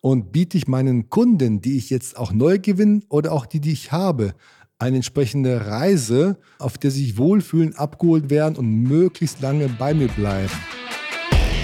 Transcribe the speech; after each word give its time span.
und 0.00 0.32
biete 0.32 0.56
ich 0.56 0.68
meinen 0.68 1.10
Kunden, 1.10 1.60
die 1.60 1.76
ich 1.76 1.90
jetzt 1.90 2.16
auch 2.16 2.32
neu 2.32 2.58
gewinne 2.58 3.00
oder 3.08 3.32
auch 3.32 3.46
die, 3.46 3.60
die 3.60 3.72
ich 3.72 3.92
habe, 3.92 4.34
eine 4.78 4.96
entsprechende 4.96 5.66
Reise, 5.66 6.38
auf 6.58 6.78
der 6.78 6.90
sie 6.90 7.04
sich 7.04 7.18
wohlfühlen, 7.18 7.74
abgeholt 7.74 8.30
werden 8.30 8.56
und 8.56 8.82
möglichst 8.84 9.40
lange 9.40 9.68
bei 9.68 9.92
mir 9.92 10.08
bleiben. 10.08 10.52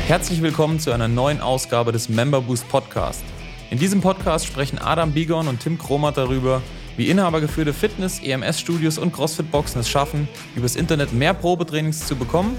Herzlich 0.07 0.43
willkommen 0.43 0.81
zu 0.81 0.91
einer 0.91 1.09
neuen 1.09 1.41
Ausgabe 1.41 1.93
des 1.93 2.09
Member 2.09 2.41
Boost 2.41 2.69
Podcast. 2.69 3.23
In 3.71 3.79
diesem 3.79 4.01
Podcast 4.01 4.47
sprechen 4.47 4.79
Adam 4.79 5.13
Bigon 5.13 5.49
und 5.49 5.61
Tim 5.61 5.79
Kromat 5.79 6.17
darüber, 6.17 6.61
wie 6.97 7.09
inhabergeführte 7.09 7.73
Fitness-, 7.73 8.21
EMS-Studios 8.21 8.99
und 8.99 9.13
CrossFit-Boxen 9.13 9.81
es 9.81 9.89
schaffen, 9.89 10.29
übers 10.57 10.77
Internet 10.77 11.13
mehr 11.13 11.35
Probetrainings 11.35 12.07
zu 12.07 12.17
bekommen, 12.17 12.57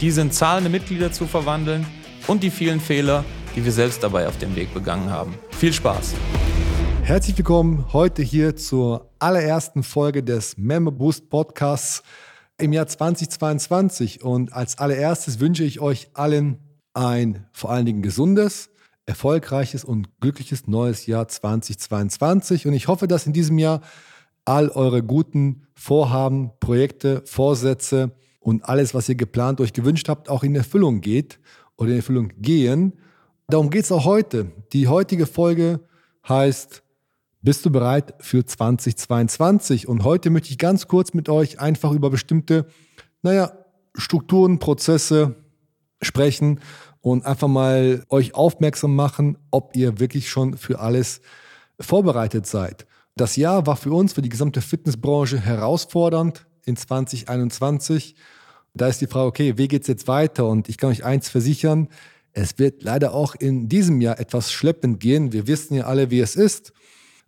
diese 0.00 0.22
in 0.22 0.30
zahlende 0.30 0.70
Mitglieder 0.70 1.12
zu 1.12 1.26
verwandeln 1.26 1.86
und 2.26 2.42
die 2.42 2.50
vielen 2.50 2.80
Fehler, 2.80 3.24
die 3.58 3.64
wir 3.64 3.72
selbst 3.72 4.04
dabei 4.04 4.28
auf 4.28 4.38
dem 4.38 4.54
Weg 4.54 4.72
begangen 4.72 5.10
haben. 5.10 5.34
Viel 5.50 5.72
Spaß! 5.72 6.14
Herzlich 7.02 7.36
willkommen 7.36 7.86
heute 7.92 8.22
hier 8.22 8.54
zur 8.54 9.10
allerersten 9.18 9.82
Folge 9.82 10.22
des 10.22 10.56
Member 10.56 10.92
Boost 10.92 11.28
Podcasts 11.28 12.04
im 12.58 12.72
Jahr 12.72 12.86
2022. 12.86 14.22
Und 14.22 14.52
als 14.52 14.78
allererstes 14.78 15.40
wünsche 15.40 15.64
ich 15.64 15.80
euch 15.80 16.10
allen 16.14 16.58
ein 16.94 17.48
vor 17.50 17.72
allen 17.72 17.84
Dingen 17.84 18.00
gesundes, 18.00 18.70
erfolgreiches 19.06 19.82
und 19.82 20.20
glückliches 20.20 20.68
neues 20.68 21.06
Jahr 21.06 21.26
2022. 21.26 22.68
Und 22.68 22.74
ich 22.74 22.86
hoffe, 22.86 23.08
dass 23.08 23.26
in 23.26 23.32
diesem 23.32 23.58
Jahr 23.58 23.80
all 24.44 24.68
eure 24.68 25.02
guten 25.02 25.66
Vorhaben, 25.74 26.52
Projekte, 26.60 27.22
Vorsätze 27.24 28.12
und 28.38 28.68
alles, 28.68 28.94
was 28.94 29.08
ihr 29.08 29.16
geplant 29.16 29.60
euch 29.60 29.72
gewünscht 29.72 30.08
habt, 30.08 30.28
auch 30.28 30.44
in 30.44 30.54
Erfüllung 30.54 31.00
geht 31.00 31.40
oder 31.76 31.90
in 31.90 31.96
Erfüllung 31.96 32.30
gehen. 32.38 32.92
Darum 33.50 33.70
geht 33.70 33.84
es 33.84 33.92
auch 33.92 34.04
heute. 34.04 34.52
Die 34.74 34.88
heutige 34.88 35.24
Folge 35.24 35.80
heißt, 36.28 36.82
bist 37.40 37.64
du 37.64 37.70
bereit 37.70 38.12
für 38.20 38.44
2022? 38.44 39.88
Und 39.88 40.04
heute 40.04 40.28
möchte 40.28 40.50
ich 40.50 40.58
ganz 40.58 40.86
kurz 40.86 41.14
mit 41.14 41.30
euch 41.30 41.58
einfach 41.58 41.92
über 41.92 42.10
bestimmte, 42.10 42.66
naja, 43.22 43.52
Strukturen, 43.94 44.58
Prozesse 44.58 45.36
sprechen 46.02 46.60
und 47.00 47.24
einfach 47.24 47.48
mal 47.48 48.04
euch 48.10 48.34
aufmerksam 48.34 48.94
machen, 48.94 49.38
ob 49.50 49.74
ihr 49.74 49.98
wirklich 49.98 50.28
schon 50.28 50.58
für 50.58 50.80
alles 50.80 51.22
vorbereitet 51.80 52.46
seid. 52.46 52.86
Das 53.16 53.36
Jahr 53.36 53.66
war 53.66 53.76
für 53.76 53.92
uns, 53.92 54.12
für 54.12 54.22
die 54.22 54.28
gesamte 54.28 54.60
Fitnessbranche 54.60 55.40
herausfordernd 55.40 56.46
in 56.66 56.76
2021. 56.76 58.14
Da 58.74 58.88
ist 58.88 59.00
die 59.00 59.06
Frage, 59.06 59.26
okay, 59.26 59.56
wie 59.56 59.68
geht 59.68 59.82
es 59.82 59.88
jetzt 59.88 60.06
weiter? 60.06 60.46
Und 60.46 60.68
ich 60.68 60.76
kann 60.76 60.90
euch 60.90 61.02
eins 61.02 61.30
versichern, 61.30 61.88
es 62.32 62.58
wird 62.58 62.82
leider 62.82 63.14
auch 63.14 63.34
in 63.34 63.68
diesem 63.68 64.00
Jahr 64.00 64.20
etwas 64.20 64.52
schleppend 64.52 65.00
gehen. 65.00 65.32
Wir 65.32 65.46
wissen 65.46 65.74
ja 65.74 65.84
alle, 65.84 66.10
wie 66.10 66.20
es 66.20 66.36
ist. 66.36 66.72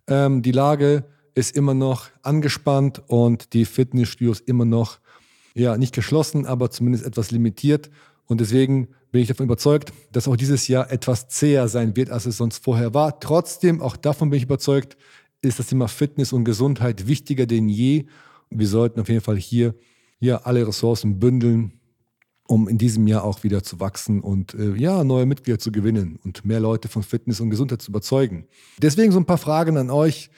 Ähm, 0.07 0.41
die 0.41 0.51
Lage 0.51 1.05
ist 1.35 1.55
immer 1.55 1.73
noch 1.73 2.09
angespannt 2.23 3.01
und 3.07 3.53
die 3.53 3.65
Fitnessstudios 3.65 4.39
immer 4.41 4.65
noch, 4.65 4.99
ja, 5.53 5.77
nicht 5.77 5.93
geschlossen, 5.93 6.45
aber 6.45 6.69
zumindest 6.71 7.05
etwas 7.05 7.31
limitiert. 7.31 7.89
Und 8.25 8.39
deswegen 8.39 8.89
bin 9.11 9.21
ich 9.21 9.27
davon 9.27 9.45
überzeugt, 9.45 9.91
dass 10.11 10.27
auch 10.27 10.37
dieses 10.37 10.67
Jahr 10.67 10.91
etwas 10.91 11.27
zäher 11.27 11.67
sein 11.67 11.95
wird, 11.95 12.09
als 12.09 12.25
es 12.25 12.37
sonst 12.37 12.63
vorher 12.63 12.93
war. 12.93 13.19
Trotzdem, 13.19 13.81
auch 13.81 13.97
davon 13.97 14.29
bin 14.29 14.37
ich 14.37 14.43
überzeugt, 14.43 14.95
ist 15.41 15.59
das 15.59 15.67
Thema 15.67 15.87
Fitness 15.87 16.31
und 16.31 16.45
Gesundheit 16.45 17.07
wichtiger 17.07 17.45
denn 17.45 17.67
je. 17.67 18.05
Wir 18.49 18.67
sollten 18.67 19.01
auf 19.01 19.09
jeden 19.09 19.21
Fall 19.21 19.37
hier 19.37 19.75
ja, 20.19 20.37
alle 20.37 20.65
Ressourcen 20.65 21.19
bündeln, 21.19 21.80
um 22.51 22.67
in 22.67 22.77
diesem 22.77 23.07
Jahr 23.07 23.23
auch 23.23 23.43
wieder 23.43 23.63
zu 23.63 23.79
wachsen 23.79 24.19
und 24.19 24.53
äh, 24.55 24.75
ja, 24.75 25.05
neue 25.05 25.25
Mitglieder 25.25 25.57
zu 25.57 25.71
gewinnen 25.71 26.19
und 26.25 26.43
mehr 26.43 26.59
Leute 26.59 26.89
von 26.89 27.01
Fitness 27.01 27.39
und 27.39 27.49
Gesundheit 27.49 27.81
zu 27.81 27.91
überzeugen. 27.91 28.45
Deswegen 28.77 29.13
so 29.13 29.19
ein 29.19 29.25
paar 29.25 29.37
Fragen 29.37 29.77
an 29.77 29.89
euch 29.89 30.29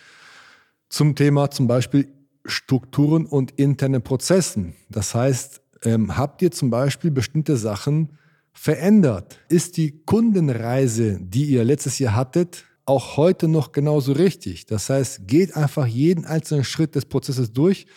zum 0.89 1.15
Thema 1.15 1.49
zum 1.49 1.65
Beispiel 1.65 2.13
Strukturen 2.45 3.25
und 3.25 3.53
interne 3.53 3.99
Prozessen. 3.99 4.75
Das 4.89 5.15
heißt, 5.15 5.61
ähm, 5.85 6.15
habt 6.15 6.43
ihr 6.43 6.51
zum 6.51 6.69
Beispiel 6.69 7.09
bestimmte 7.09 7.57
Sachen 7.57 8.09
verändert? 8.51 9.39
Ist 9.49 9.77
die 9.77 10.03
Kundenreise, 10.05 11.17
die 11.19 11.45
ihr 11.45 11.63
letztes 11.63 11.97
Jahr 11.97 12.15
hattet, 12.15 12.65
auch 12.85 13.17
heute 13.17 13.47
noch 13.47 13.71
genauso 13.71 14.11
richtig? 14.11 14.67
Das 14.67 14.87
heißt, 14.87 15.27
geht 15.27 15.57
einfach 15.57 15.87
jeden 15.87 16.25
einzelnen 16.25 16.63
Schritt 16.63 16.93
des 16.93 17.05
Prozesses 17.05 17.53
durch, 17.53 17.87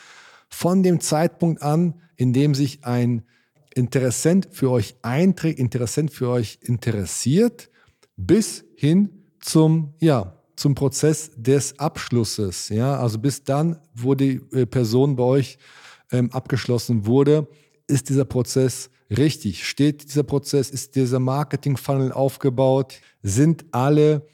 von 0.49 0.83
dem 0.83 1.01
Zeitpunkt 1.01 1.61
an, 1.61 2.01
in 2.17 2.33
dem 2.33 2.55
sich 2.55 2.83
ein 2.83 3.23
Interessent 3.77 4.49
für 4.53 4.71
euch 4.71 4.97
einträgt, 5.03 5.59
Interessent 5.59 6.11
für 6.11 6.31
euch 6.31 6.59
interessiert, 6.63 7.71
bis 8.17 8.65
hin 8.75 9.11
zum, 9.41 9.93
ja, 10.01 10.33
zum 10.57 10.75
Prozess 10.75 11.31
des 11.37 11.79
Abschlusses. 11.79 12.71
Ja, 12.71 12.99
also 12.99 13.19
bis 13.19 13.45
dann, 13.45 13.79
wo 13.95 14.15
die 14.15 14.41
äh, 14.53 14.65
Person 14.65 15.17
bei 15.17 15.25
euch 15.25 15.59
ähm, 16.11 16.33
abgeschlossen 16.33 17.05
wurde, 17.05 17.49
ist 17.87 18.09
dieser 18.09 18.25
Prozess 18.25 18.89
richtig? 19.11 19.69
Steht 19.69 20.05
dieser 20.05 20.23
Prozess, 20.23 20.71
ist 20.71 20.97
dieser 20.97 21.21
Marketing-Funnel 21.21 22.13
aufgebaut? 22.13 22.95
Sind 23.23 23.67
alle, 23.73 24.27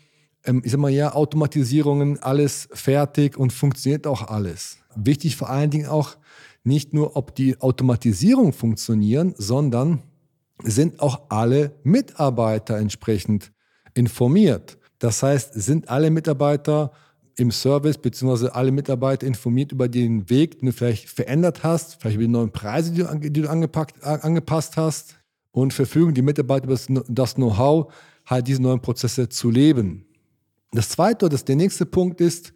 ähm, 0.44 0.62
ich 0.64 0.70
sag 0.70 0.78
mal 0.78 0.88
ja, 0.90 1.14
Automatisierungen, 1.14 2.22
alles 2.22 2.68
fertig 2.72 3.36
und 3.36 3.52
funktioniert 3.52 4.06
auch 4.06 4.28
alles? 4.28 4.78
Wichtig 4.94 5.34
vor 5.34 5.50
allen 5.50 5.70
Dingen 5.70 5.86
auch, 5.86 6.16
nicht 6.64 6.94
nur, 6.94 7.16
ob 7.16 7.34
die 7.34 7.60
Automatisierung 7.60 8.52
funktionieren, 8.52 9.34
sondern 9.36 10.02
sind 10.62 11.00
auch 11.00 11.22
alle 11.28 11.74
Mitarbeiter 11.82 12.78
entsprechend 12.78 13.52
informiert. 13.94 14.78
Das 14.98 15.22
heißt, 15.22 15.54
sind 15.54 15.88
alle 15.88 16.10
Mitarbeiter 16.10 16.92
im 17.36 17.50
Service 17.50 17.98
beziehungsweise 17.98 18.54
alle 18.54 18.70
Mitarbeiter 18.70 19.26
informiert 19.26 19.72
über 19.72 19.88
den 19.88 20.28
Weg, 20.28 20.58
den 20.58 20.66
du 20.66 20.72
vielleicht 20.72 21.08
verändert 21.08 21.64
hast, 21.64 22.00
vielleicht 22.00 22.16
über 22.16 22.24
die 22.24 22.30
neuen 22.30 22.52
Preise, 22.52 22.92
die 22.92 23.02
du, 23.02 23.30
die 23.30 23.42
du 23.42 23.48
angepackt, 23.48 24.02
angepasst 24.04 24.76
hast 24.76 25.16
und 25.50 25.72
verfügen 25.72 26.14
die 26.14 26.22
Mitarbeiter 26.22 26.66
über 26.66 26.78
das 27.08 27.34
Know-how, 27.34 27.92
halt 28.26 28.46
diese 28.46 28.62
neuen 28.62 28.80
Prozesse 28.80 29.28
zu 29.28 29.50
leben. 29.50 30.04
Das 30.72 30.90
zweite, 30.90 31.28
das 31.28 31.44
der 31.44 31.56
nächste 31.56 31.86
Punkt 31.86 32.20
ist, 32.20 32.52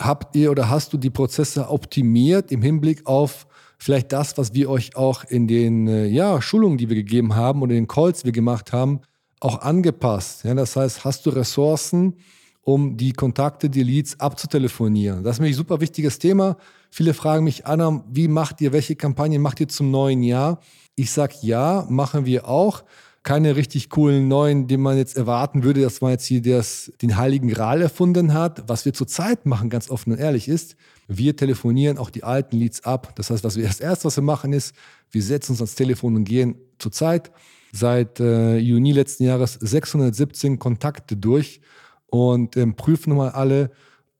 habt 0.00 0.34
ihr 0.34 0.50
oder 0.50 0.68
hast 0.68 0.92
du 0.92 0.96
die 0.96 1.10
Prozesse 1.10 1.68
optimiert 1.68 2.50
im 2.50 2.62
Hinblick 2.62 3.06
auf 3.06 3.46
vielleicht 3.78 4.12
das, 4.12 4.36
was 4.36 4.54
wir 4.54 4.68
euch 4.70 4.96
auch 4.96 5.24
in 5.24 5.46
den 5.46 5.88
äh, 5.88 6.06
ja, 6.06 6.40
Schulungen, 6.42 6.78
die 6.78 6.88
wir 6.88 6.96
gegeben 6.96 7.34
haben 7.34 7.62
oder 7.62 7.74
den 7.74 7.88
Calls, 7.88 8.20
die 8.20 8.26
wir 8.26 8.32
gemacht 8.32 8.72
haben, 8.72 9.00
auch 9.40 9.62
angepasst. 9.62 10.44
Ja, 10.44 10.54
das 10.54 10.76
heißt, 10.76 11.04
hast 11.04 11.24
du 11.26 11.30
Ressourcen, 11.30 12.16
um 12.62 12.96
die 12.96 13.12
Kontakte, 13.12 13.70
die 13.70 13.82
Leads 13.82 14.20
abzutelefonieren? 14.20 15.24
Das 15.24 15.36
ist 15.36 15.40
mir 15.40 15.46
ein 15.46 15.54
super 15.54 15.80
wichtiges 15.80 16.18
Thema. 16.18 16.56
Viele 16.90 17.14
fragen 17.14 17.44
mich, 17.44 17.66
Anna, 17.66 18.04
wie 18.10 18.28
macht 18.28 18.60
ihr, 18.60 18.72
welche 18.72 18.96
Kampagnen 18.96 19.40
macht 19.40 19.60
ihr 19.60 19.68
zum 19.68 19.90
neuen 19.90 20.22
Jahr? 20.22 20.60
Ich 20.94 21.10
sage, 21.10 21.34
ja, 21.40 21.86
machen 21.88 22.26
wir 22.26 22.46
auch 22.48 22.84
keine 23.22 23.54
richtig 23.54 23.90
coolen 23.90 24.28
neuen, 24.28 24.66
die 24.66 24.78
man 24.78 24.96
jetzt 24.96 25.16
erwarten 25.16 25.62
würde, 25.62 25.82
dass 25.82 26.00
man 26.00 26.12
jetzt 26.12 26.24
hier 26.24 26.40
das, 26.40 26.90
den 27.02 27.16
heiligen 27.16 27.48
Gral 27.48 27.82
erfunden 27.82 28.32
hat. 28.32 28.66
Was 28.66 28.86
wir 28.86 28.94
zurzeit 28.94 29.44
machen, 29.44 29.68
ganz 29.68 29.90
offen 29.90 30.12
und 30.12 30.18
ehrlich 30.18 30.48
ist, 30.48 30.76
wir 31.06 31.36
telefonieren 31.36 31.98
auch 31.98 32.08
die 32.08 32.24
alten 32.24 32.56
Leads 32.56 32.84
ab. 32.84 33.14
Das 33.16 33.30
heißt, 33.30 33.44
was 33.44 33.56
wir 33.56 33.64
erst 33.64 33.82
erst, 33.82 34.04
was 34.04 34.16
wir 34.16 34.22
machen, 34.22 34.52
ist, 34.52 34.74
wir 35.10 35.22
setzen 35.22 35.52
uns 35.52 35.60
ans 35.60 35.74
Telefon 35.74 36.16
und 36.16 36.24
gehen 36.24 36.56
zurzeit 36.78 37.30
seit 37.72 38.20
äh, 38.20 38.56
Juni 38.56 38.92
letzten 38.92 39.24
Jahres 39.24 39.54
617 39.54 40.58
Kontakte 40.58 41.16
durch 41.16 41.60
und 42.06 42.56
ähm, 42.56 42.74
prüfen 42.74 43.10
nochmal 43.10 43.30
alle, 43.30 43.70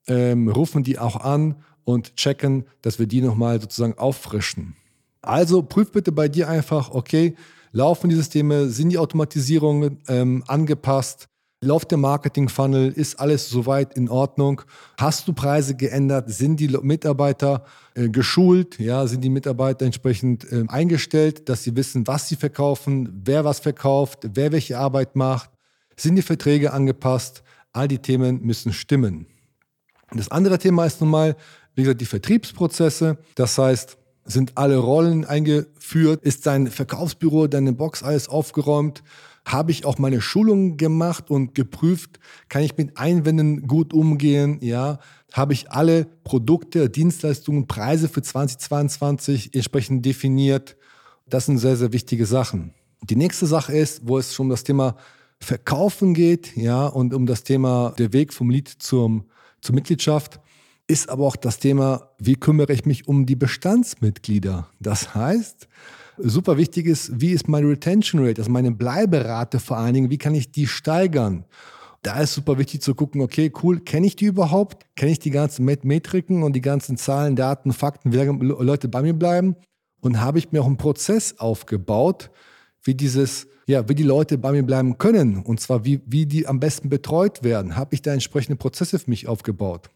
ähm, 0.06 0.48
rufen 0.48 0.84
die 0.84 0.98
auch 0.98 1.16
an 1.16 1.56
und 1.84 2.16
checken, 2.16 2.64
dass 2.82 2.98
wir 2.98 3.06
die 3.06 3.22
nochmal 3.22 3.60
sozusagen 3.60 3.98
auffrischen. 3.98 4.76
Also 5.22 5.62
prüf 5.62 5.90
bitte 5.90 6.12
bei 6.12 6.28
dir 6.28 6.48
einfach, 6.48 6.90
okay, 6.90 7.34
Laufen 7.72 8.10
die 8.10 8.16
Systeme, 8.16 8.68
sind 8.68 8.90
die 8.90 8.98
Automatisierungen 8.98 9.98
ähm, 10.08 10.42
angepasst? 10.46 11.28
Läuft 11.62 11.90
der 11.90 11.98
Marketing-Funnel? 11.98 12.90
Ist 12.92 13.20
alles 13.20 13.50
soweit 13.50 13.94
in 13.94 14.08
Ordnung? 14.08 14.62
Hast 14.98 15.28
du 15.28 15.34
Preise 15.34 15.76
geändert? 15.76 16.30
Sind 16.30 16.58
die 16.58 16.68
Mitarbeiter 16.68 17.64
äh, 17.94 18.08
geschult? 18.08 18.78
Ja, 18.80 19.06
sind 19.06 19.22
die 19.22 19.28
Mitarbeiter 19.28 19.84
entsprechend 19.84 20.50
äh, 20.50 20.64
eingestellt, 20.68 21.48
dass 21.48 21.62
sie 21.62 21.76
wissen, 21.76 22.06
was 22.06 22.28
sie 22.28 22.36
verkaufen, 22.36 23.22
wer 23.24 23.44
was 23.44 23.60
verkauft, 23.60 24.20
wer 24.32 24.52
welche 24.52 24.78
Arbeit 24.78 25.16
macht? 25.16 25.50
Sind 25.96 26.16
die 26.16 26.22
Verträge 26.22 26.72
angepasst? 26.72 27.42
All 27.72 27.88
die 27.88 27.98
Themen 27.98 28.40
müssen 28.42 28.72
stimmen. 28.72 29.26
Das 30.12 30.30
andere 30.30 30.58
Thema 30.58 30.86
ist 30.86 31.00
nun 31.00 31.10
mal, 31.10 31.36
wie 31.74 31.82
gesagt, 31.82 32.00
die 32.00 32.06
Vertriebsprozesse. 32.06 33.18
Das 33.34 33.58
heißt, 33.58 33.96
sind 34.30 34.56
alle 34.56 34.78
Rollen 34.78 35.24
eingeführt? 35.24 36.22
Ist 36.24 36.46
dein 36.46 36.68
Verkaufsbüro, 36.68 37.46
deine 37.46 37.72
Box 37.72 38.02
alles 38.02 38.28
aufgeräumt? 38.28 39.02
Habe 39.44 39.72
ich 39.72 39.84
auch 39.84 39.98
meine 39.98 40.20
Schulungen 40.20 40.76
gemacht 40.76 41.30
und 41.30 41.54
geprüft? 41.54 42.20
Kann 42.48 42.62
ich 42.62 42.76
mit 42.76 42.96
Einwänden 42.98 43.66
gut 43.66 43.92
umgehen? 43.92 44.58
Ja. 44.60 44.98
Habe 45.32 45.52
ich 45.52 45.70
alle 45.70 46.06
Produkte, 46.24 46.90
Dienstleistungen, 46.90 47.66
Preise 47.66 48.08
für 48.08 48.22
2022 48.22 49.54
entsprechend 49.54 50.04
definiert? 50.04 50.76
Das 51.28 51.46
sind 51.46 51.58
sehr, 51.58 51.76
sehr 51.76 51.92
wichtige 51.92 52.26
Sachen. 52.26 52.74
Die 53.02 53.16
nächste 53.16 53.46
Sache 53.46 53.76
ist, 53.76 54.06
wo 54.06 54.18
es 54.18 54.34
schon 54.34 54.46
um 54.46 54.50
das 54.50 54.64
Thema 54.64 54.96
Verkaufen 55.38 56.12
geht, 56.12 56.54
ja, 56.56 56.86
und 56.86 57.14
um 57.14 57.24
das 57.24 57.42
Thema 57.42 57.94
der 57.98 58.12
Weg 58.12 58.34
vom 58.34 58.50
Lied 58.50 58.68
zum, 58.68 59.24
zur 59.62 59.74
Mitgliedschaft, 59.74 60.38
ist 60.90 61.08
aber 61.08 61.24
auch 61.24 61.36
das 61.36 61.60
Thema, 61.60 62.10
wie 62.18 62.34
kümmere 62.34 62.72
ich 62.72 62.84
mich 62.84 63.06
um 63.06 63.24
die 63.24 63.36
Bestandsmitglieder? 63.36 64.68
Das 64.80 65.14
heißt, 65.14 65.68
super 66.18 66.56
wichtig 66.56 66.86
ist, 66.86 67.20
wie 67.20 67.30
ist 67.30 67.48
meine 67.48 67.68
Retention 67.68 68.26
Rate, 68.26 68.40
also 68.40 68.50
meine 68.50 68.72
Bleiberate 68.72 69.60
vor 69.60 69.76
allen 69.76 69.94
Dingen, 69.94 70.10
wie 70.10 70.18
kann 70.18 70.34
ich 70.34 70.50
die 70.50 70.66
steigern? 70.66 71.44
Da 72.02 72.20
ist 72.20 72.34
super 72.34 72.58
wichtig 72.58 72.82
zu 72.82 72.96
gucken, 72.96 73.20
okay, 73.20 73.52
cool, 73.62 73.78
kenne 73.80 74.06
ich 74.08 74.16
die 74.16 74.24
überhaupt? 74.24 74.84
Kenne 74.96 75.12
ich 75.12 75.20
die 75.20 75.30
ganzen 75.30 75.64
Metriken 75.64 76.42
und 76.42 76.54
die 76.54 76.60
ganzen 76.60 76.96
Zahlen, 76.96 77.36
Daten, 77.36 77.72
Fakten, 77.72 78.12
wie 78.12 78.16
lange 78.16 78.42
Leute 78.42 78.88
bei 78.88 79.02
mir 79.02 79.14
bleiben? 79.14 79.54
Und 80.00 80.20
habe 80.20 80.38
ich 80.38 80.50
mir 80.50 80.62
auch 80.62 80.66
einen 80.66 80.76
Prozess 80.76 81.38
aufgebaut, 81.38 82.30
wie 82.82 82.94
dieses, 82.94 83.46
ja, 83.66 83.88
wie 83.88 83.94
die 83.94 84.02
Leute 84.02 84.38
bei 84.38 84.50
mir 84.50 84.64
bleiben 84.64 84.98
können. 84.98 85.42
Und 85.42 85.60
zwar, 85.60 85.84
wie, 85.84 86.00
wie 86.06 86.26
die 86.26 86.48
am 86.48 86.58
besten 86.58 86.88
betreut 86.88 87.44
werden. 87.44 87.76
Habe 87.76 87.94
ich 87.94 88.02
da 88.02 88.12
entsprechende 88.12 88.56
Prozesse 88.56 88.98
für 88.98 89.10
mich 89.10 89.28
aufgebaut? 89.28 89.90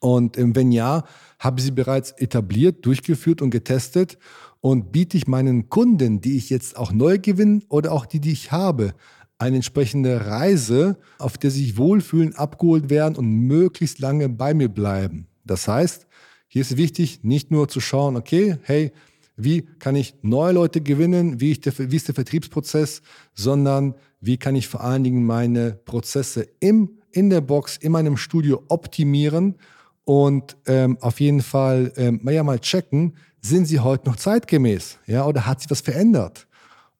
Und 0.00 0.38
ähm, 0.38 0.54
wenn 0.54 0.72
ja, 0.72 1.04
habe 1.38 1.60
ich 1.60 1.66
sie 1.66 1.72
bereits 1.72 2.12
etabliert, 2.12 2.84
durchgeführt 2.84 3.42
und 3.42 3.50
getestet. 3.50 4.18
Und 4.60 4.90
biete 4.90 5.16
ich 5.16 5.26
meinen 5.26 5.68
Kunden, 5.68 6.20
die 6.20 6.36
ich 6.36 6.50
jetzt 6.50 6.76
auch 6.76 6.92
neu 6.92 7.18
gewinne 7.18 7.60
oder 7.68 7.92
auch 7.92 8.06
die, 8.06 8.20
die 8.20 8.32
ich 8.32 8.52
habe, 8.52 8.94
eine 9.38 9.56
entsprechende 9.56 10.26
Reise, 10.26 10.98
auf 11.18 11.38
der 11.38 11.50
sie 11.50 11.64
sich 11.64 11.76
wohlfühlen, 11.76 12.34
abgeholt 12.34 12.88
werden 12.90 13.16
und 13.16 13.28
möglichst 13.28 13.98
lange 13.98 14.28
bei 14.28 14.54
mir 14.54 14.68
bleiben. 14.68 15.26
Das 15.44 15.68
heißt, 15.68 16.06
hier 16.48 16.62
ist 16.62 16.76
wichtig, 16.76 17.22
nicht 17.22 17.50
nur 17.50 17.68
zu 17.68 17.80
schauen, 17.80 18.16
okay, 18.16 18.56
hey, 18.62 18.92
wie 19.36 19.62
kann 19.78 19.94
ich 19.94 20.14
neue 20.22 20.52
Leute 20.52 20.80
gewinnen, 20.80 21.40
wie, 21.40 21.52
der, 21.52 21.74
wie 21.78 21.96
ist 21.96 22.08
der 22.08 22.14
Vertriebsprozess, 22.14 23.02
sondern 23.34 23.94
wie 24.20 24.38
kann 24.38 24.56
ich 24.56 24.66
vor 24.66 24.82
allen 24.82 25.04
Dingen 25.04 25.24
meine 25.24 25.72
Prozesse 25.72 26.48
im, 26.60 26.98
in 27.12 27.28
der 27.28 27.42
Box, 27.42 27.76
in 27.76 27.92
meinem 27.92 28.16
Studio 28.16 28.62
optimieren 28.68 29.56
und 30.06 30.56
ähm, 30.66 30.96
auf 31.00 31.20
jeden 31.20 31.42
Fall 31.42 31.92
ähm, 31.96 32.20
ja 32.30 32.44
mal 32.44 32.60
checken, 32.60 33.16
sind 33.40 33.66
sie 33.66 33.80
heute 33.80 34.08
noch 34.08 34.16
zeitgemäß, 34.16 34.98
ja, 35.06 35.26
oder 35.26 35.46
hat 35.46 35.60
sich 35.60 35.70
was 35.70 35.80
verändert? 35.80 36.46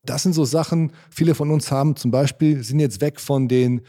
Das 0.04 0.24
sind 0.24 0.34
so 0.34 0.44
Sachen, 0.44 0.92
viele 1.08 1.34
von 1.34 1.50
uns 1.50 1.70
haben 1.70 1.94
zum 1.94 2.10
Beispiel, 2.10 2.62
sind 2.62 2.80
jetzt 2.80 3.00
weg 3.00 3.20
von 3.20 3.46
den 3.48 3.82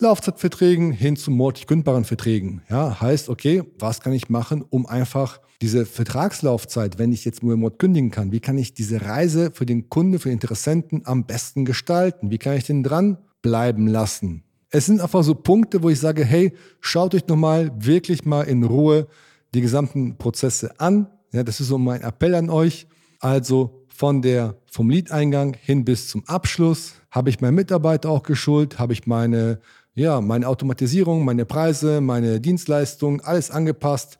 Laufzeitverträgen 0.00 0.90
hin 0.90 1.16
zu 1.16 1.30
monatlich 1.30 1.68
kündbaren 1.68 2.04
Verträgen. 2.04 2.62
Ja, 2.68 3.00
heißt, 3.00 3.28
okay, 3.28 3.62
was 3.78 4.00
kann 4.00 4.12
ich 4.12 4.28
machen, 4.28 4.64
um 4.68 4.86
einfach 4.86 5.40
diese 5.62 5.86
Vertragslaufzeit, 5.86 6.98
wenn 6.98 7.12
ich 7.12 7.24
jetzt 7.24 7.44
nur 7.44 7.54
im 7.54 7.60
Monat 7.60 7.78
kündigen 7.78 8.10
kann, 8.10 8.32
wie 8.32 8.40
kann 8.40 8.58
ich 8.58 8.74
diese 8.74 9.02
Reise 9.02 9.52
für 9.52 9.64
den 9.64 9.88
Kunden, 9.88 10.18
für 10.18 10.28
den 10.28 10.34
Interessenten 10.34 11.02
am 11.04 11.24
besten 11.24 11.64
gestalten? 11.64 12.32
Wie 12.32 12.38
kann 12.38 12.56
ich 12.56 12.64
den 12.64 12.82
dran 12.82 13.18
bleiben 13.42 13.86
lassen? 13.86 14.42
Es 14.74 14.86
sind 14.86 15.00
einfach 15.00 15.22
so 15.22 15.36
Punkte, 15.36 15.84
wo 15.84 15.88
ich 15.88 16.00
sage, 16.00 16.24
hey, 16.24 16.52
schaut 16.80 17.14
euch 17.14 17.28
nochmal 17.28 17.70
wirklich 17.78 18.24
mal 18.24 18.42
in 18.42 18.64
Ruhe 18.64 19.06
die 19.54 19.60
gesamten 19.60 20.18
Prozesse 20.18 20.80
an. 20.80 21.06
Ja, 21.30 21.44
das 21.44 21.60
ist 21.60 21.68
so 21.68 21.78
mein 21.78 22.02
Appell 22.02 22.34
an 22.34 22.50
euch. 22.50 22.88
Also 23.20 23.86
von 23.86 24.20
der, 24.20 24.56
vom 24.68 24.90
Lead-Eingang 24.90 25.54
hin 25.54 25.84
bis 25.84 26.08
zum 26.08 26.24
Abschluss 26.26 26.94
habe 27.12 27.30
ich 27.30 27.40
meinen 27.40 27.54
Mitarbeiter 27.54 28.10
auch 28.10 28.24
geschult, 28.24 28.80
habe 28.80 28.94
ich 28.94 29.06
meine, 29.06 29.60
ja, 29.94 30.20
meine 30.20 30.48
Automatisierung, 30.48 31.24
meine 31.24 31.44
Preise, 31.44 32.00
meine 32.00 32.40
Dienstleistungen, 32.40 33.20
alles 33.20 33.52
angepasst. 33.52 34.18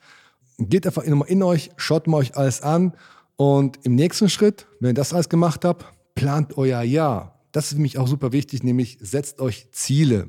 Geht 0.59 0.87
einfach 0.87 1.03
in, 1.03 1.21
in 1.23 1.43
euch, 1.43 1.73
schaut 1.77 2.07
mal 2.07 2.19
euch 2.19 2.37
alles 2.37 2.63
an 2.63 2.93
und 3.35 3.81
im 3.83 3.97
nächsten 3.97 4.29
Schritt, 4.29 4.69
wenn 4.79 4.91
ihr 4.91 4.95
das 4.95 5.13
alles 5.13 5.29
gemacht 5.29 5.65
habt, 5.65 5.85
plant 6.15 6.57
euer 6.57 6.83
Jahr. 6.83 7.41
Das 7.51 7.67
ist 7.67 7.75
für 7.75 7.81
mich 7.81 7.99
auch 7.99 8.07
super 8.07 8.31
wichtig, 8.31 8.63
nämlich 8.63 8.99
setzt 9.01 9.41
euch 9.41 9.73
Ziele. 9.73 10.29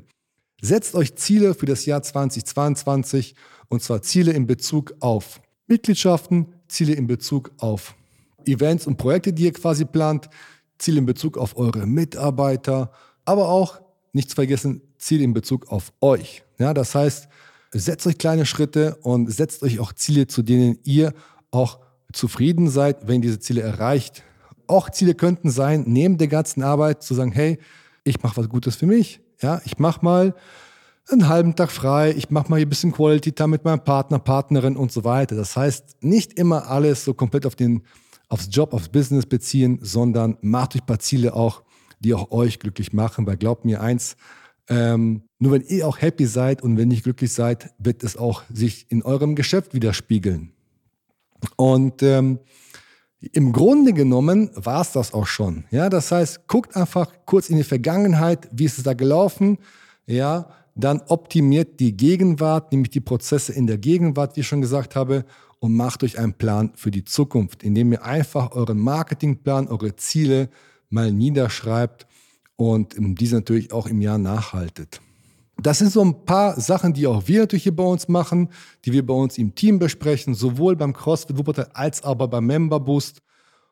Setzt 0.60 0.94
euch 0.94 1.16
Ziele 1.16 1.54
für 1.54 1.66
das 1.66 1.84
Jahr 1.84 2.02
2022 2.02 3.34
und 3.68 3.82
zwar 3.82 4.02
Ziele 4.02 4.32
in 4.32 4.46
Bezug 4.46 4.94
auf 5.00 5.40
Mitgliedschaften, 5.66 6.54
Ziele 6.68 6.94
in 6.94 7.06
Bezug 7.06 7.52
auf 7.58 7.94
Events 8.46 8.86
und 8.86 8.96
Projekte, 8.96 9.32
die 9.32 9.44
ihr 9.44 9.52
quasi 9.52 9.84
plant, 9.84 10.30
Ziele 10.78 10.98
in 10.98 11.06
Bezug 11.06 11.36
auf 11.36 11.56
eure 11.56 11.86
Mitarbeiter, 11.86 12.92
aber 13.24 13.48
auch 13.48 13.80
nicht 14.12 14.30
zu 14.30 14.34
vergessen, 14.36 14.82
Ziele 14.98 15.24
in 15.24 15.34
Bezug 15.34 15.68
auf 15.68 15.92
euch. 16.00 16.42
Ja, 16.58 16.72
das 16.72 16.94
heißt, 16.94 17.28
setzt 17.72 18.06
euch 18.06 18.18
kleine 18.18 18.46
Schritte 18.46 18.96
und 19.02 19.30
setzt 19.30 19.62
euch 19.62 19.78
auch 19.78 19.92
Ziele, 19.92 20.26
zu 20.26 20.42
denen 20.42 20.78
ihr 20.84 21.12
auch 21.50 21.80
zufrieden 22.12 22.70
seid, 22.70 23.08
wenn 23.08 23.20
diese 23.20 23.40
Ziele 23.40 23.60
erreicht. 23.60 24.22
Auch 24.66 24.90
Ziele 24.90 25.14
könnten 25.14 25.50
sein, 25.50 25.84
neben 25.86 26.18
der 26.18 26.28
ganzen 26.28 26.62
Arbeit 26.62 27.02
zu 27.02 27.14
sagen, 27.14 27.32
hey, 27.32 27.58
ich 28.04 28.22
mache 28.22 28.38
was 28.38 28.48
Gutes 28.48 28.76
für 28.76 28.86
mich. 28.86 29.20
Ja, 29.40 29.60
ich 29.64 29.78
mache 29.78 30.04
mal 30.04 30.34
einen 31.08 31.28
halben 31.28 31.54
Tag 31.54 31.70
frei, 31.70 32.12
ich 32.16 32.30
mache 32.30 32.50
mal 32.50 32.56
hier 32.56 32.66
ein 32.66 32.70
bisschen 32.70 32.92
Quality 32.92 33.32
Time 33.32 33.48
mit 33.48 33.64
meinem 33.64 33.84
Partner, 33.84 34.18
Partnerin 34.18 34.76
und 34.76 34.90
so 34.90 35.04
weiter. 35.04 35.36
Das 35.36 35.56
heißt, 35.56 36.02
nicht 36.02 36.32
immer 36.38 36.68
alles 36.68 37.04
so 37.04 37.14
komplett 37.14 37.46
auf 37.46 37.54
den 37.54 37.82
aufs 38.28 38.48
Job, 38.50 38.72
aufs 38.72 38.88
Business 38.88 39.26
beziehen, 39.26 39.78
sondern 39.82 40.36
macht 40.40 40.74
euch 40.74 40.82
ein 40.82 40.86
paar 40.86 40.98
Ziele 40.98 41.34
auch, 41.34 41.62
die 42.00 42.12
auch 42.12 42.30
euch 42.32 42.58
glücklich 42.58 42.92
machen. 42.92 43.26
Weil 43.26 43.36
glaubt 43.36 43.64
mir 43.64 43.80
eins, 43.80 44.16
ähm, 44.68 45.22
nur 45.38 45.52
wenn 45.52 45.62
ihr 45.62 45.86
auch 45.86 46.00
happy 46.00 46.26
seid 46.26 46.62
und 46.62 46.76
wenn 46.76 46.90
ihr 46.90 47.00
glücklich 47.00 47.32
seid, 47.32 47.72
wird 47.78 48.02
es 48.02 48.16
auch 48.16 48.42
sich 48.52 48.90
in 48.90 49.02
eurem 49.02 49.36
Geschäft 49.36 49.74
widerspiegeln. 49.74 50.52
Und 51.56 52.02
ähm, 52.02 52.40
im 53.32 53.52
Grunde 53.52 53.92
genommen 53.92 54.50
war 54.54 54.82
es 54.82 54.92
das 54.92 55.14
auch 55.14 55.26
schon. 55.26 55.64
Ja, 55.70 55.88
das 55.88 56.12
heißt, 56.12 56.46
guckt 56.46 56.76
einfach 56.76 57.10
kurz 57.24 57.48
in 57.48 57.56
die 57.56 57.64
Vergangenheit, 57.64 58.48
wie 58.52 58.64
ist 58.64 58.78
es 58.78 58.84
da 58.84 58.94
gelaufen. 58.94 59.58
Ja, 60.06 60.50
dann 60.74 61.00
optimiert 61.08 61.80
die 61.80 61.96
Gegenwart, 61.96 62.70
nämlich 62.72 62.90
die 62.90 63.00
Prozesse 63.00 63.52
in 63.52 63.66
der 63.66 63.78
Gegenwart, 63.78 64.36
wie 64.36 64.40
ich 64.40 64.46
schon 64.46 64.60
gesagt 64.60 64.94
habe, 64.94 65.24
und 65.58 65.74
macht 65.74 66.04
euch 66.04 66.18
einen 66.18 66.34
Plan 66.34 66.72
für 66.76 66.90
die 66.90 67.04
Zukunft, 67.04 67.62
indem 67.62 67.92
ihr 67.92 68.04
einfach 68.04 68.52
euren 68.52 68.78
Marketingplan, 68.78 69.68
eure 69.68 69.96
Ziele 69.96 70.50
mal 70.90 71.10
niederschreibt 71.10 72.06
und 72.56 72.94
diese 72.98 73.36
natürlich 73.36 73.72
auch 73.72 73.86
im 73.86 74.02
Jahr 74.02 74.18
nachhaltet. 74.18 75.00
Das 75.58 75.78
sind 75.78 75.90
so 75.90 76.04
ein 76.04 76.24
paar 76.24 76.60
Sachen, 76.60 76.92
die 76.92 77.06
auch 77.06 77.26
wir 77.26 77.40
natürlich 77.40 77.62
hier 77.62 77.74
bei 77.74 77.82
uns 77.82 78.08
machen, 78.08 78.50
die 78.84 78.92
wir 78.92 79.04
bei 79.06 79.14
uns 79.14 79.38
im 79.38 79.54
Team 79.54 79.78
besprechen, 79.78 80.34
sowohl 80.34 80.76
beim 80.76 80.92
CrossFit 80.92 81.38
Wuppertal 81.38 81.70
als 81.72 82.04
auch 82.04 82.14
beim 82.14 82.46
Member 82.46 82.78
Boost. 82.78 83.22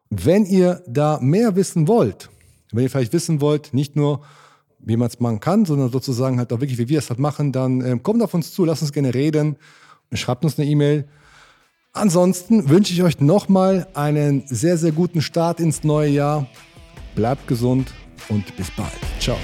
Wenn 0.08 0.46
ihr 0.46 0.82
da 0.86 1.18
mehr 1.20 1.56
wissen 1.56 1.86
wollt, 1.86 2.30
wenn 2.72 2.84
ihr 2.84 2.90
vielleicht 2.90 3.12
wissen 3.12 3.40
wollt, 3.40 3.74
nicht 3.74 3.96
nur, 3.96 4.22
wie 4.78 4.96
man 4.96 5.08
es 5.08 5.20
machen 5.20 5.40
kann, 5.40 5.64
sondern 5.64 5.90
sozusagen 5.90 6.38
halt 6.38 6.52
auch 6.52 6.60
wirklich, 6.60 6.78
wie 6.78 6.88
wir 6.88 6.98
es 6.98 7.10
halt 7.10 7.20
machen, 7.20 7.52
dann 7.52 7.80
äh, 7.80 7.98
kommt 8.02 8.22
auf 8.22 8.34
uns 8.34 8.52
zu, 8.52 8.64
lasst 8.64 8.82
uns 8.82 8.92
gerne 8.92 9.14
reden, 9.14 9.56
schreibt 10.12 10.44
uns 10.44 10.58
eine 10.58 10.68
E-Mail. 10.68 11.06
Ansonsten 11.92 12.68
wünsche 12.68 12.92
ich 12.92 13.02
euch 13.02 13.20
nochmal 13.20 13.86
einen 13.94 14.42
sehr, 14.46 14.76
sehr 14.78 14.92
guten 14.92 15.22
Start 15.22 15.60
ins 15.60 15.84
neue 15.84 16.10
Jahr. 16.10 16.46
Bleibt 17.14 17.46
gesund 17.46 17.92
und 18.28 18.56
bis 18.56 18.70
bald. 18.72 18.90
Ciao. 19.20 19.36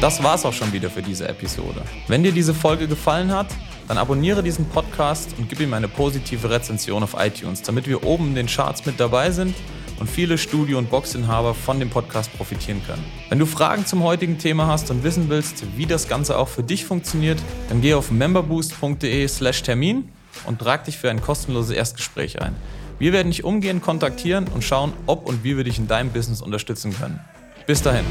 Das 0.00 0.22
war's 0.22 0.44
auch 0.44 0.52
schon 0.52 0.72
wieder 0.72 0.90
für 0.90 1.02
diese 1.02 1.26
Episode. 1.26 1.82
Wenn 2.06 2.22
dir 2.22 2.30
diese 2.30 2.54
Folge 2.54 2.86
gefallen 2.86 3.32
hat, 3.32 3.48
dann 3.88 3.98
abonniere 3.98 4.44
diesen 4.44 4.66
Podcast 4.66 5.34
und 5.38 5.48
gib 5.48 5.58
ihm 5.58 5.74
eine 5.74 5.88
positive 5.88 6.48
Rezension 6.48 7.02
auf 7.02 7.16
iTunes, 7.18 7.62
damit 7.62 7.88
wir 7.88 8.04
oben 8.04 8.28
in 8.28 8.34
den 8.36 8.46
Charts 8.46 8.86
mit 8.86 9.00
dabei 9.00 9.32
sind 9.32 9.56
und 9.98 10.08
viele 10.08 10.38
Studio- 10.38 10.78
und 10.78 10.88
Boxinhaber 10.88 11.52
von 11.52 11.80
dem 11.80 11.90
Podcast 11.90 12.32
profitieren 12.36 12.80
können. 12.86 13.04
Wenn 13.28 13.40
du 13.40 13.46
Fragen 13.46 13.86
zum 13.86 14.04
heutigen 14.04 14.38
Thema 14.38 14.68
hast 14.68 14.88
und 14.92 15.02
wissen 15.02 15.28
willst, 15.30 15.64
wie 15.76 15.86
das 15.86 16.06
Ganze 16.06 16.38
auch 16.38 16.46
für 16.46 16.62
dich 16.62 16.84
funktioniert, 16.84 17.42
dann 17.68 17.80
geh 17.80 17.94
auf 17.94 18.12
memberboost.de/termin 18.12 20.12
und 20.46 20.60
trag 20.60 20.84
dich 20.84 20.96
für 20.96 21.10
ein 21.10 21.20
kostenloses 21.20 21.72
Erstgespräch 21.72 22.40
ein. 22.40 22.54
Wir 23.00 23.12
werden 23.12 23.32
dich 23.32 23.42
umgehend 23.42 23.82
kontaktieren 23.82 24.46
und 24.46 24.62
schauen, 24.62 24.92
ob 25.06 25.26
und 25.26 25.42
wie 25.42 25.56
wir 25.56 25.64
dich 25.64 25.78
in 25.78 25.88
deinem 25.88 26.10
Business 26.10 26.40
unterstützen 26.40 26.96
können. 26.96 27.18
Bis 27.66 27.82
dahin. 27.82 28.04